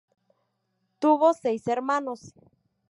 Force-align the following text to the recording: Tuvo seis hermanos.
Tuvo 0.99 1.31
seis 1.35 1.67
hermanos. 1.67 2.33